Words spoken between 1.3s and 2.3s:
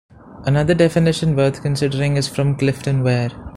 worth considering is